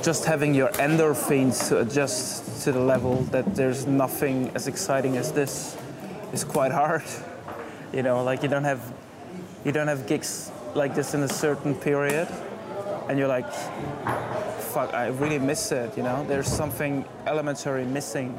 just 0.00 0.24
having 0.24 0.54
your 0.54 0.68
endorphins 0.74 1.68
to 1.68 1.80
adjust 1.80 2.62
to 2.62 2.70
the 2.70 2.78
level 2.78 3.22
that 3.32 3.56
there's 3.56 3.84
nothing 3.84 4.48
as 4.54 4.68
exciting 4.68 5.16
as 5.16 5.32
this 5.32 5.76
is 6.32 6.44
quite 6.44 6.70
hard. 6.70 7.02
You 7.92 8.02
know, 8.02 8.22
like 8.22 8.42
you 8.44 8.48
don't 8.48 8.64
have 8.64 8.80
you 9.64 9.72
don't 9.72 9.88
have 9.88 10.06
gigs 10.06 10.52
like 10.74 10.94
this 10.94 11.14
in 11.14 11.22
a 11.22 11.28
certain 11.28 11.74
period 11.74 12.28
and 13.08 13.18
you're 13.18 13.28
like 13.28 13.52
fuck, 14.72 14.94
I 14.94 15.08
really 15.08 15.38
miss 15.38 15.72
it, 15.72 15.96
you 15.96 16.04
know? 16.04 16.24
There's 16.28 16.48
something 16.48 17.04
elementary 17.26 17.84
missing. 17.84 18.38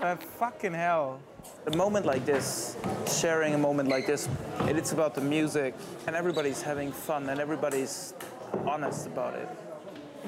Uh, 0.00 0.16
fucking 0.16 0.74
hell. 0.74 1.18
A 1.66 1.76
moment 1.76 2.04
like 2.04 2.26
this, 2.26 2.76
sharing 3.06 3.54
a 3.54 3.58
moment 3.58 3.88
like 3.88 4.06
this, 4.06 4.28
it- 4.68 4.76
it's 4.76 4.92
about 4.92 5.14
the 5.14 5.20
music, 5.20 5.74
and 6.06 6.16
everybody's 6.16 6.62
having 6.62 6.92
fun, 6.92 7.28
and 7.28 7.40
everybody's 7.40 8.14
honest 8.66 9.06
about 9.06 9.34
it. 9.34 9.48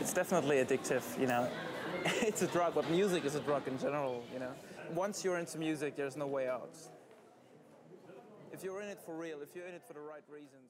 It's 0.01 0.13
definitely 0.13 0.57
addictive, 0.65 1.03
you 1.19 1.27
know? 1.27 1.49
It's 2.23 2.43
a 2.43 2.47
drug, 2.47 2.75
but 2.75 2.89
music 2.91 3.25
is 3.25 3.35
a 3.35 3.41
drug 3.41 3.67
in 3.67 3.79
general, 3.79 4.23
you 4.33 4.39
know? 4.39 4.53
Once 4.95 5.25
you're 5.25 5.39
into 5.39 5.59
music, 5.59 5.97
there's 5.97 6.17
no 6.17 6.27
way 6.27 6.49
out. 6.49 6.71
If 8.53 8.63
you're 8.63 8.81
in 8.81 8.89
it 8.89 9.01
for 9.05 9.15
real, 9.17 9.41
if 9.43 9.55
you're 9.55 9.67
in 9.67 9.75
it 9.75 9.83
for 9.87 9.93
the 9.95 10.01
right 10.01 10.23
reasons. 10.29 10.66